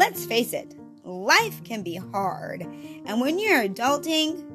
[0.00, 2.62] let's face it, life can be hard.
[3.04, 4.46] And when you're adulting,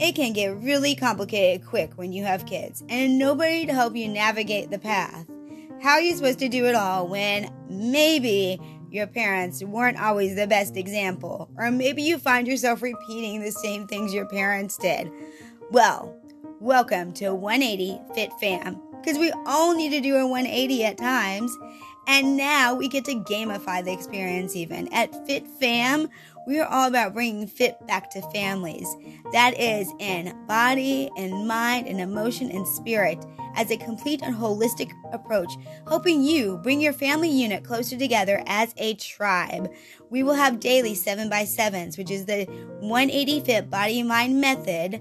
[0.00, 4.08] it can get really complicated quick when you have kids and nobody to help you
[4.08, 5.26] navigate the path.
[5.82, 8.58] How are you supposed to do it all when maybe
[8.90, 11.50] your parents weren't always the best example?
[11.58, 15.12] Or maybe you find yourself repeating the same things your parents did?
[15.70, 16.18] Well,
[16.58, 21.54] welcome to 180 Fit Fam, because we all need to do a 180 at times.
[22.06, 24.92] And now we get to gamify the experience even.
[24.92, 26.08] At Fit Fam,
[26.46, 28.96] we are all about bringing fit back to families.
[29.32, 34.90] That is in body and mind and emotion and spirit as a complete and holistic
[35.12, 35.52] approach,
[35.86, 39.70] helping you bring your family unit closer together as a tribe.
[40.08, 42.46] We will have daily 7x7s, which is the
[42.80, 45.00] 180 Fit Body Mind method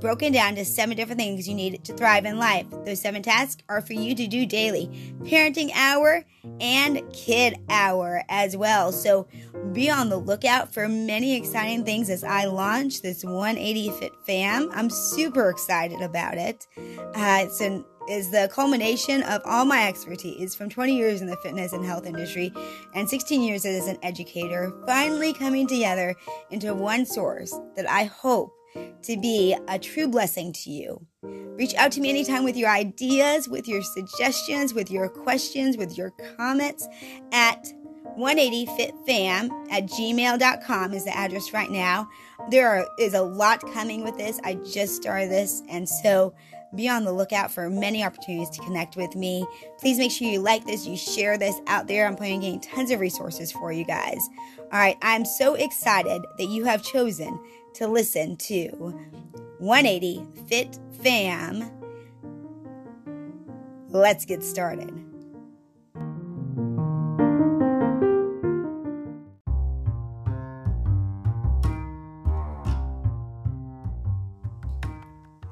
[0.00, 2.66] broken down to seven different things you need to thrive in life.
[2.84, 4.88] Those seven tasks are for you to do daily
[5.22, 6.24] parenting hour
[6.60, 8.92] and kid hour as well.
[8.92, 9.26] So
[9.72, 14.70] be on the lookout for many exciting things as I launch this 180 Fit Fam.
[14.72, 16.66] I'm super excited about it.
[17.14, 21.36] Uh, it's an is the culmination of all my expertise from 20 years in the
[21.38, 22.52] fitness and health industry
[22.94, 26.14] and 16 years as an educator, finally coming together
[26.50, 28.52] into one source that I hope
[29.02, 31.06] to be a true blessing to you.
[31.22, 35.96] Reach out to me anytime with your ideas, with your suggestions, with your questions, with
[35.96, 36.86] your comments
[37.32, 37.72] at
[38.18, 42.08] 180fitfam at gmail.com is the address right now.
[42.50, 44.40] There are, is a lot coming with this.
[44.42, 46.34] I just started this, and so
[46.74, 49.46] be on the lookout for many opportunities to connect with me.
[49.78, 52.06] Please make sure you like this, you share this out there.
[52.06, 54.28] I'm planning on getting tons of resources for you guys.
[54.58, 57.38] All right, I'm so excited that you have chosen
[57.76, 58.68] to listen to
[59.58, 61.70] 180 Fit Fam.
[63.88, 64.90] Let's get started.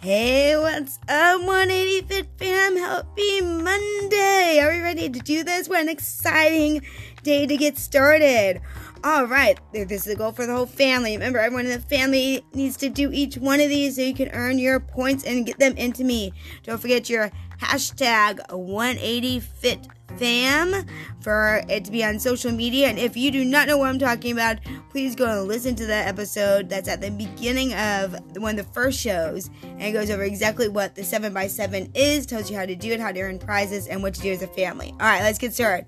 [0.00, 2.76] Hey, what's up, 180 Fit Fam?
[2.78, 4.60] Happy Monday!
[4.62, 5.68] Are we ready to do this?
[5.68, 6.80] What an exciting
[7.22, 8.62] day to get started!
[9.04, 11.12] All right, this is a goal for the whole family.
[11.12, 14.30] Remember, everyone in the family needs to do each one of these so you can
[14.30, 16.32] earn your points and get them into me.
[16.64, 17.30] Don't forget your
[17.60, 20.88] hashtag 180FitFam
[21.20, 22.88] for it to be on social media.
[22.88, 24.58] And if you do not know what I'm talking about,
[24.90, 28.72] please go and listen to that episode that's at the beginning of one of the
[28.72, 29.50] first shows.
[29.78, 33.12] And goes over exactly what the 7x7 is, tells you how to do it, how
[33.12, 34.90] to earn prizes, and what to do as a family.
[34.92, 35.86] All right, let's get started.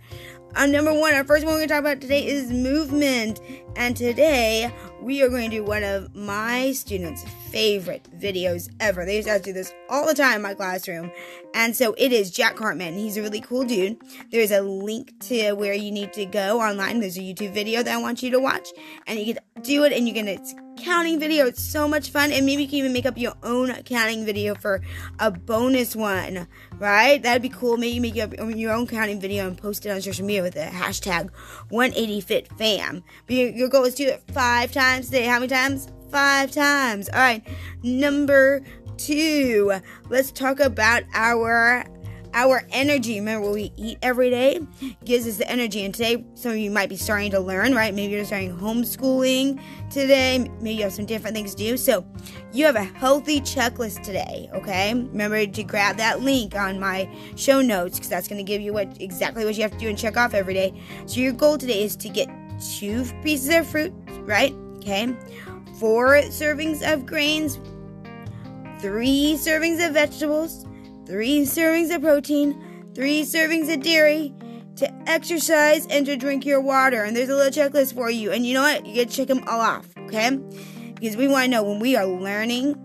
[0.54, 3.40] Uh, number one, our first one we're going to talk about today is movement.
[3.76, 9.04] And today we are going to do one of my students' favorite videos ever.
[9.04, 11.12] They used to do this all the time in my classroom.
[11.54, 12.94] And so it is Jack Hartmann.
[12.94, 13.98] He's a really cool dude.
[14.32, 17.00] There's a link to where you need to go online.
[17.00, 18.68] There's a YouTube video that I want you to watch.
[19.06, 20.28] And you can do it and you can,
[20.78, 21.46] counting video.
[21.46, 22.32] It's so much fun.
[22.32, 24.80] And maybe you can even make up your own counting video for
[25.18, 26.46] a bonus one,
[26.78, 27.22] right?
[27.22, 27.76] That'd be cool.
[27.76, 30.54] Maybe you make up your own counting video and post it on social media with
[30.54, 31.30] the hashtag
[31.70, 33.02] 180FitFam.
[33.26, 35.24] But your your goal is to do it five times today.
[35.24, 35.88] How many times?
[36.10, 37.08] Five times.
[37.10, 37.46] All right.
[37.82, 38.62] Number
[38.96, 39.72] two.
[40.08, 41.84] Let's talk about our
[42.34, 43.18] our energy.
[43.18, 44.60] Remember what we eat every day
[45.04, 45.84] gives us the energy.
[45.84, 47.94] And today, some of you might be starting to learn, right?
[47.94, 50.48] Maybe you're starting homeschooling today.
[50.60, 51.76] Maybe you have some different things to do.
[51.76, 52.06] So
[52.52, 54.48] you have a healthy checklist today.
[54.54, 54.94] Okay.
[54.94, 58.72] Remember to grab that link on my show notes because that's going to give you
[58.72, 60.80] what exactly what you have to do and check off every day.
[61.06, 62.28] So your goal today is to get
[62.58, 64.52] two pieces of fruit, right?
[64.76, 65.14] Okay.
[65.78, 67.58] Four servings of grains,
[68.80, 70.66] three servings of vegetables,
[71.08, 74.32] three servings of protein, three servings of dairy,
[74.76, 77.02] to exercise and to drink your water.
[77.02, 78.30] And there's a little checklist for you.
[78.30, 78.86] And you know what?
[78.86, 80.38] You get to check them all off, okay?
[80.94, 82.76] Because we want to know when we are learning,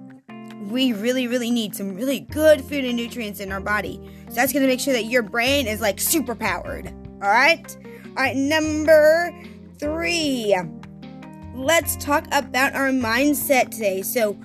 [0.69, 3.99] we really, really need some really good food and nutrients in our body.
[4.29, 6.87] So that's going to make sure that your brain is like super powered.
[6.87, 7.77] All right?
[8.07, 9.31] All right, number
[9.77, 10.55] three.
[11.53, 14.01] Let's talk about our mindset today.
[14.01, 14.35] So,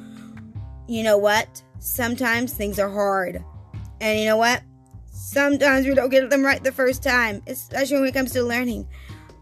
[0.86, 1.62] you know what?
[1.78, 3.42] Sometimes things are hard.
[4.00, 4.62] And you know what?
[5.10, 8.86] Sometimes we don't get them right the first time, especially when it comes to learning.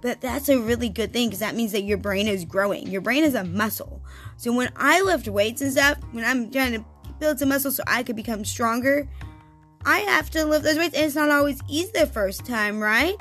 [0.01, 2.87] But that's a really good thing because that means that your brain is growing.
[2.89, 4.03] Your brain is a muscle.
[4.37, 6.85] So when I lift weights and stuff, when I'm trying to
[7.19, 9.09] build some muscle so I could become stronger,
[9.85, 10.95] I have to lift those weights.
[10.95, 13.17] And it's not always easy the first time, right?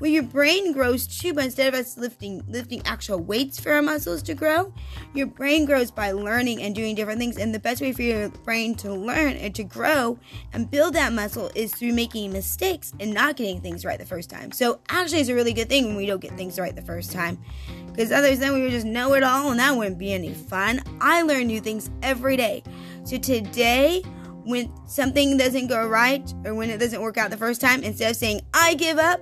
[0.00, 3.82] Well, your brain grows too, but instead of us lifting lifting actual weights for our
[3.82, 4.72] muscles to grow,
[5.12, 7.36] your brain grows by learning and doing different things.
[7.36, 10.16] And the best way for your brain to learn and to grow
[10.52, 14.30] and build that muscle is through making mistakes and not getting things right the first
[14.30, 14.52] time.
[14.52, 17.10] So actually, it's a really good thing when we don't get things right the first
[17.10, 17.36] time,
[17.86, 20.80] because others then we would just know it all, and that wouldn't be any fun.
[21.00, 22.62] I learn new things every day.
[23.02, 24.04] So today
[24.44, 28.12] when something doesn't go right or when it doesn't work out the first time, instead
[28.12, 29.20] of saying, I give up,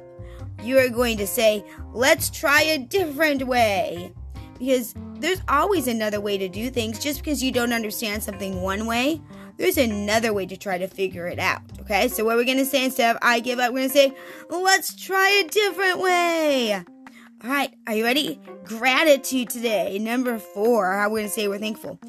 [0.63, 4.13] you are going to say, let's try a different way.
[4.59, 6.99] Because there's always another way to do things.
[6.99, 9.21] Just because you don't understand something one way,
[9.59, 11.63] there's another way to try to figure it out.
[11.81, 13.95] Okay, so what we're going to say instead of I give up, we're going to
[13.95, 14.13] say,
[14.51, 16.75] let's try a different way.
[16.75, 18.41] All right, are you ready?
[18.65, 19.99] Gratitude today.
[19.99, 22.01] Number four, going to say we're thankful.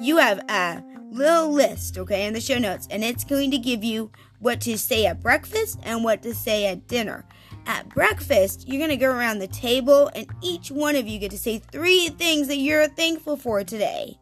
[0.00, 3.82] You have a little list, okay, in the show notes, and it's going to give
[3.82, 7.24] you what to say at breakfast and what to say at dinner.
[7.68, 11.30] At breakfast, you're going to go around the table, and each one of you get
[11.32, 14.18] to say three things that you're thankful for today.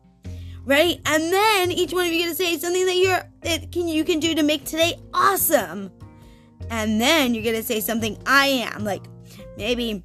[0.64, 1.00] Right?
[1.06, 4.04] And then each one of you get to say something that you're that can you
[4.04, 5.92] can do to make today awesome.
[6.70, 9.04] And then you're going to say something I am, like
[9.56, 10.02] maybe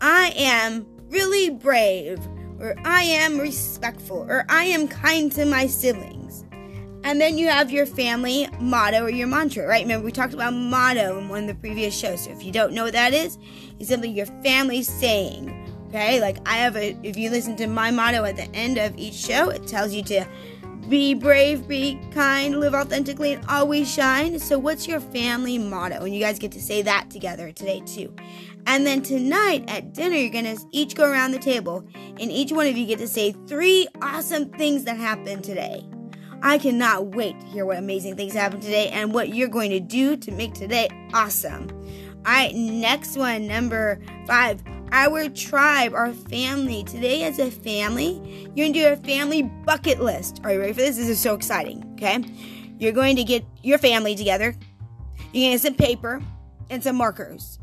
[0.00, 2.18] I am really brave
[2.58, 6.15] or I am respectful, or I am kind to my siblings.
[7.06, 9.82] And then you have your family motto or your mantra, right?
[9.82, 12.24] Remember, we talked about motto in one of the previous shows.
[12.24, 13.38] So if you don't know what that is,
[13.78, 16.20] it's simply your family saying, okay?
[16.20, 19.14] Like I have a, if you listen to my motto at the end of each
[19.14, 20.26] show, it tells you to
[20.88, 24.36] be brave, be kind, live authentically, and always shine.
[24.40, 26.02] So, what's your family motto?
[26.02, 28.12] And you guys get to say that together today, too.
[28.66, 32.50] And then tonight at dinner, you're going to each go around the table, and each
[32.50, 35.84] one of you get to say three awesome things that happened today.
[36.42, 39.80] I cannot wait to hear what amazing things happen today and what you're going to
[39.80, 41.68] do to make today awesome.
[42.26, 44.62] All right, next one, number five.
[44.92, 46.84] Our tribe, our family.
[46.84, 50.40] Today, as a family, you're going to do a family bucket list.
[50.44, 50.96] Are you ready for this?
[50.96, 52.24] This is so exciting, okay?
[52.78, 54.54] You're going to get your family together.
[55.32, 56.22] You're going to get some paper
[56.70, 57.58] and some markers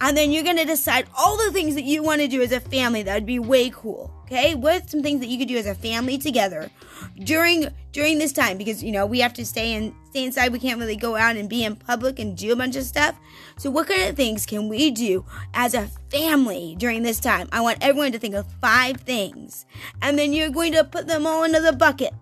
[0.00, 2.52] and then you're going to decide all the things that you want to do as
[2.52, 4.54] a family that would be way cool okay?
[4.54, 6.70] What some things that you could do as a family together
[7.18, 8.58] during during this time?
[8.58, 10.52] Because you know we have to stay in stay inside.
[10.52, 13.18] We can't really go out and be in public and do a bunch of stuff.
[13.58, 15.24] So what kind of things can we do
[15.54, 17.48] as a family during this time?
[17.52, 19.66] I want everyone to think of five things.
[20.02, 22.14] And then you're going to put them all into the bucket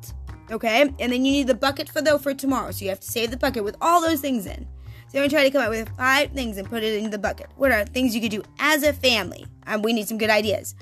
[0.51, 0.83] okay?
[0.83, 2.73] And then you need the bucket for though for tomorrow.
[2.73, 4.67] So you have to save the bucket with all those things in
[5.13, 7.19] so I'm gonna try to come up with five things and put it in the
[7.19, 7.51] bucket.
[7.57, 9.45] What are things you could do as a family?
[9.67, 10.75] And we need some good ideas.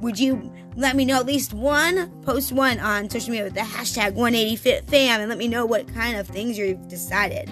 [0.00, 2.08] Would you let me know at least one?
[2.22, 6.16] Post one on social media with the hashtag 180FitFam and let me know what kind
[6.16, 7.50] of things you've decided.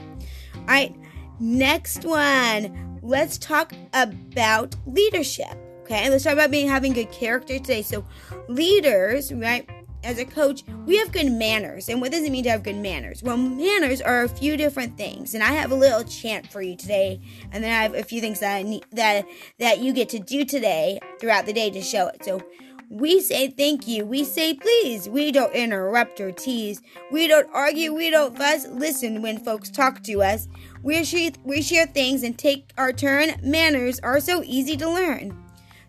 [0.54, 0.94] All right,
[1.40, 3.00] next one.
[3.02, 5.58] Let's talk about leadership.
[5.82, 7.82] Okay, let's talk about being having good character today.
[7.82, 8.04] So,
[8.48, 9.68] leaders, right?
[10.02, 11.88] As a coach, we have good manners.
[11.88, 13.22] And what does it mean to have good manners?
[13.22, 15.34] Well, manners are a few different things.
[15.34, 17.20] And I have a little chant for you today,
[17.52, 19.26] and then I have a few things that I need, that
[19.58, 22.24] that you get to do today throughout the day to show it.
[22.24, 22.42] So
[22.88, 24.04] we say thank you.
[24.04, 25.08] We say please.
[25.08, 26.82] We don't interrupt or tease.
[27.12, 27.94] We don't argue.
[27.94, 28.66] We don't fuss.
[28.66, 30.48] Listen when folks talk to us.
[30.82, 33.34] We share, we share things and take our turn.
[33.42, 35.36] Manners are so easy to learn.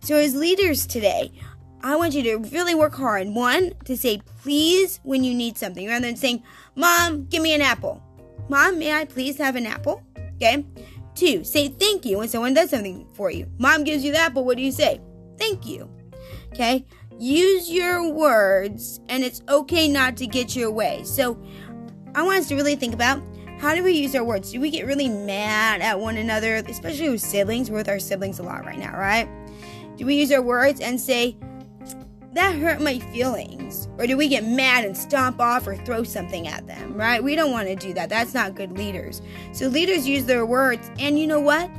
[0.01, 1.31] So, as leaders today,
[1.83, 3.27] I want you to really work hard.
[3.27, 6.43] One, to say please when you need something rather than saying,
[6.75, 8.01] Mom, give me an apple.
[8.49, 10.03] Mom, may I please have an apple?
[10.35, 10.65] Okay.
[11.15, 13.47] Two, say thank you when someone does something for you.
[13.57, 14.45] Mom gives you the apple.
[14.45, 15.01] What do you say?
[15.37, 15.89] Thank you.
[16.47, 16.85] Okay.
[17.19, 21.03] Use your words, and it's okay not to get your way.
[21.03, 21.39] So,
[22.15, 23.21] I want us to really think about
[23.59, 24.51] how do we use our words?
[24.51, 27.69] Do we get really mad at one another, especially with siblings?
[27.69, 29.29] We're with our siblings a lot right now, right?
[29.97, 31.37] Do we use our words and say,
[32.33, 33.87] that hurt my feelings?
[33.97, 37.23] Or do we get mad and stomp off or throw something at them, right?
[37.23, 38.09] We don't want to do that.
[38.09, 39.21] That's not good leaders.
[39.51, 41.69] So leaders use their words, and you know what?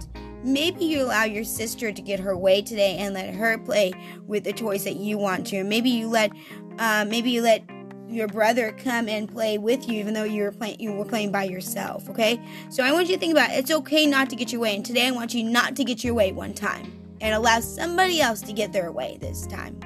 [0.44, 3.92] Maybe you allow your sister to get her way today and let her play
[4.26, 5.62] with the toys that you want to.
[5.64, 6.32] Maybe you let,
[6.78, 7.62] uh, maybe you let
[8.08, 11.32] your brother come and play with you, even though you were playing you were playing
[11.32, 12.10] by yourself.
[12.10, 13.54] Okay, so I want you to think about it.
[13.54, 16.04] it's okay not to get your way, and today I want you not to get
[16.04, 16.92] your way one time
[17.22, 19.78] and allow somebody else to get their way this time.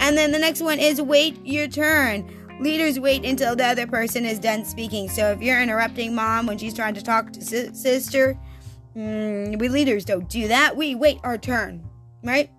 [0.00, 2.30] And then the next one is wait your turn.
[2.60, 5.08] Leaders wait until the other person is done speaking.
[5.08, 8.38] So if you're interrupting mom when she's trying to talk to si- sister,
[8.96, 10.76] mm, we leaders don't do that.
[10.76, 11.84] We wait our turn,
[12.22, 12.50] right?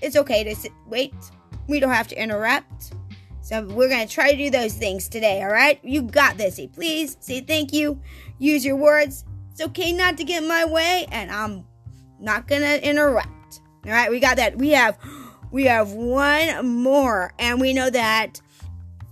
[0.00, 1.14] It's okay to sit, wait.
[1.68, 2.94] We don't have to interrupt.
[3.42, 5.80] So we're going to try to do those things today, all right?
[5.84, 6.56] You got this.
[6.56, 8.00] Say please, say thank you,
[8.38, 9.24] use your words.
[9.50, 11.64] It's okay not to get my way, and I'm
[12.20, 13.60] Not gonna interrupt.
[13.84, 14.56] All right, we got that.
[14.56, 14.96] We have
[15.52, 18.40] we have one more, and we know that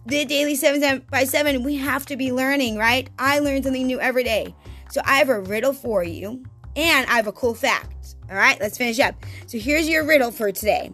[0.06, 3.08] the daily seven by seven we have to be learning, right?
[3.18, 4.54] I learn something new every day.
[4.90, 6.42] So I have a riddle for you,
[6.74, 8.16] and I have a cool fact.
[8.28, 9.14] All right, let's finish up.
[9.46, 10.90] So here's your riddle for today.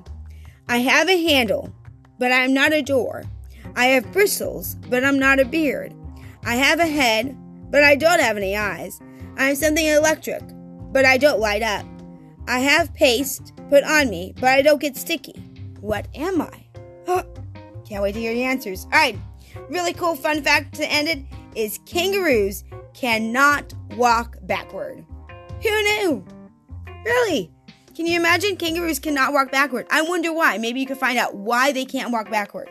[0.68, 1.72] I have a handle,
[2.18, 3.24] but I'm not a door.
[3.76, 5.94] I have bristles, but I'm not a beard.
[6.44, 7.36] I have a head,
[7.70, 9.00] but I don't have any eyes.
[9.36, 10.42] I am something electric,
[10.92, 11.84] but I don't light up.
[12.48, 15.34] I have paste put on me, but I don't get sticky.
[15.80, 16.66] What am I?
[17.86, 18.84] Can't wait to hear the answers.
[18.84, 19.18] All right,
[19.68, 21.20] really cool fun fact to end it
[21.54, 25.04] is kangaroos cannot walk backward.
[25.62, 26.24] Who knew?
[27.04, 27.50] Really?
[27.94, 29.86] Can you imagine kangaroos cannot walk backward?
[29.90, 30.58] I wonder why.
[30.58, 32.68] Maybe you can find out why they can't walk backward.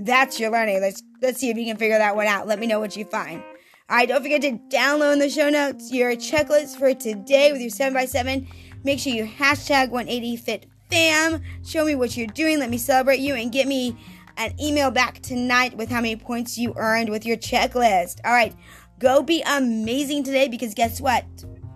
[0.00, 0.80] That's your learning.
[0.80, 2.46] Let's let's see if you can figure that one out.
[2.46, 3.42] Let me know what you find.
[3.90, 7.70] All right, don't forget to download the show notes your checklist for today with your
[7.70, 8.46] 7x7.
[8.88, 11.42] Make sure you hashtag 180FitFam.
[11.62, 12.58] Show me what you're doing.
[12.58, 13.94] Let me celebrate you and get me
[14.38, 18.18] an email back tonight with how many points you earned with your checklist.
[18.24, 18.54] All right,
[18.98, 21.26] go be amazing today because guess what?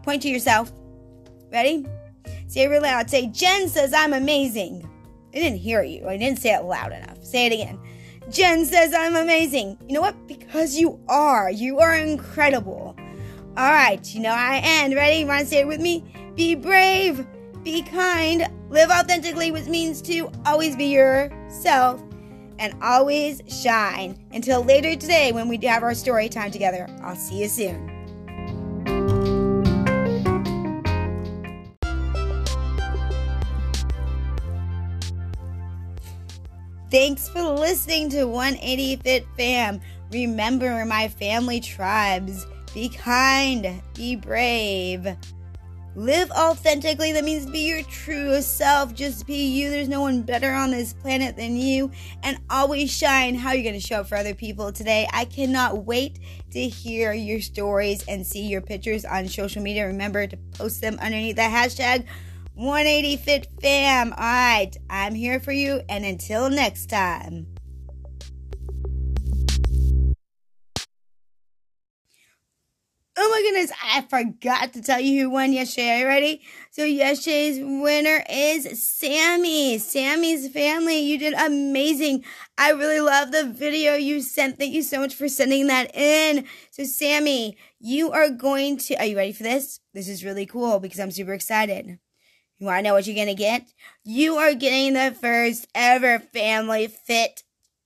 [0.03, 0.73] Point to yourself.
[1.53, 1.85] Ready?
[2.47, 3.11] Say it real loud.
[3.11, 4.89] Say, Jen says I'm amazing.
[5.35, 6.09] I didn't hear you.
[6.09, 7.23] I didn't say it loud enough.
[7.23, 7.79] Say it again.
[8.31, 9.77] Jen says I'm amazing.
[9.87, 10.27] You know what?
[10.27, 11.51] Because you are.
[11.51, 12.97] You are incredible.
[13.55, 14.95] All right, you know I end.
[14.95, 15.27] Ready?
[15.27, 16.03] Want to say it with me?
[16.35, 17.27] Be brave,
[17.63, 22.03] be kind, live authentically, which means to always be yourself
[22.59, 24.19] and always shine.
[24.33, 26.87] Until later today when we have our story time together.
[27.03, 27.91] I'll see you soon.
[36.91, 39.81] Thanks for listening to 180 Fit Fam.
[40.11, 42.47] Remember my family tribes.
[42.75, 45.07] Be kind, be brave.
[45.95, 47.13] Live authentically.
[47.13, 48.95] That means be your true self.
[48.95, 49.69] Just be you.
[49.69, 51.91] There's no one better on this planet than you.
[52.23, 53.35] And always shine.
[53.35, 55.07] How you're you going to show up for other people today?
[55.13, 56.19] I cannot wait
[56.53, 59.87] to hear your stories and see your pictures on social media.
[59.87, 62.07] Remember to post them underneath the hashtag
[62.55, 64.13] 180 Fit Fam.
[64.13, 67.47] All right, I'm here for you, and until next time.
[73.15, 75.91] Oh my goodness, I forgot to tell you who won yesterday.
[75.91, 76.43] Are you ready?
[76.71, 79.77] So yesterday's winner is Sammy.
[79.77, 81.01] Sammy's family.
[81.01, 82.25] You did amazing.
[82.57, 84.59] I really love the video you sent.
[84.59, 86.47] Thank you so much for sending that in.
[86.71, 89.81] So Sammy, you are going to, are you ready for this?
[89.93, 91.99] This is really cool because I'm super excited.
[92.59, 93.75] You want to know what you're going to get?
[94.05, 97.43] You are getting the first ever family fit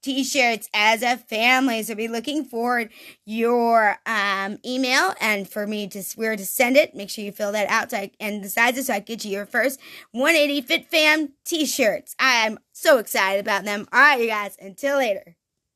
[0.07, 1.83] t-shirts as a family.
[1.83, 2.91] So be looking forward
[3.25, 6.95] your um, email and for me to where to send it.
[6.95, 9.33] Make sure you fill that out so I, and the sizes so I get you
[9.33, 9.81] your first
[10.13, 12.15] 180 Fit Fam t-shirts.
[12.21, 13.89] I'm so excited about them.
[13.93, 14.57] All right, you guys.
[14.61, 15.35] Until later.